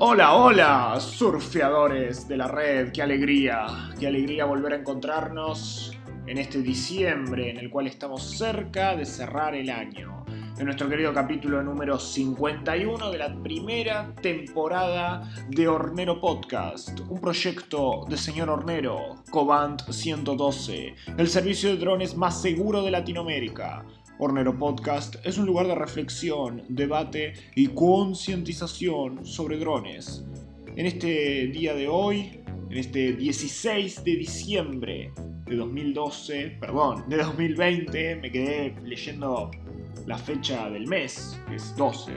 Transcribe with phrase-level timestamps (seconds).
[0.00, 5.92] Hola, hola, surfeadores de la red, qué alegría, qué alegría volver a encontrarnos
[6.24, 10.24] en este diciembre en el cual estamos cerca de cerrar el año.
[10.56, 18.04] En nuestro querido capítulo número 51 de la primera temporada de Hornero Podcast, un proyecto
[18.08, 23.84] de señor Hornero, Cobant 112, el servicio de drones más seguro de Latinoamérica.
[24.20, 30.24] Hornero Podcast es un lugar de reflexión, debate y concientización sobre drones.
[30.74, 35.12] En este día de hoy, en este 16 de diciembre
[35.46, 39.52] de 2012, perdón, de 2020, me quedé leyendo
[40.06, 42.12] la fecha del mes, que es 12.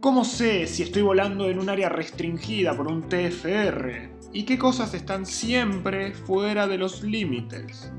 [0.00, 4.10] ¿Cómo sé si estoy volando en un área restringida por un TFR?
[4.32, 7.92] ¿Y qué cosas están siempre fuera de los límites?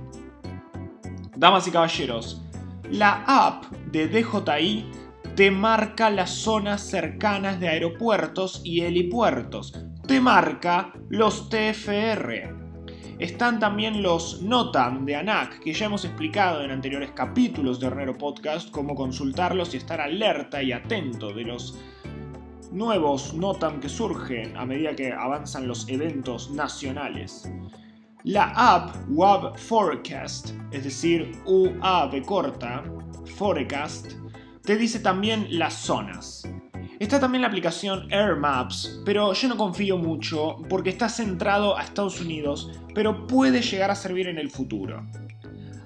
[1.38, 2.42] Damas y caballeros,
[2.92, 4.86] la app de DJI
[5.36, 9.74] te marca las zonas cercanas de aeropuertos y helipuertos.
[10.08, 12.54] Te marca los TFR.
[13.20, 18.18] Están también los NOTAM de ANAC, que ya hemos explicado en anteriores capítulos de Hornero
[18.18, 21.78] Podcast cómo consultarlos y estar alerta y atento de los
[22.72, 27.50] nuevos NOTAM que surgen a medida que avanzan los eventos nacionales.
[28.26, 32.84] La app Web Forecast, es decir, UAB corta,
[33.36, 34.14] Forecast,
[34.64, 36.42] te dice también las zonas.
[36.98, 41.84] Está también la aplicación Air Maps, pero yo no confío mucho porque está centrado a
[41.84, 45.06] Estados Unidos, pero puede llegar a servir en el futuro.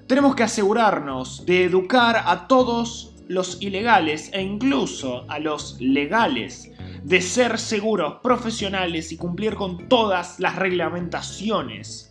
[0.06, 7.20] Tenemos que asegurarnos de educar a todos los ilegales e incluso a los legales de
[7.20, 12.10] ser seguros, profesionales y cumplir con todas las reglamentaciones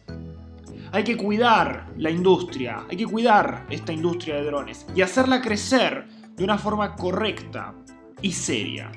[0.92, 6.08] hay que cuidar la industria, hay que cuidar esta industria de drones y hacerla crecer
[6.36, 7.76] de una forma correcta
[8.22, 8.92] y seria.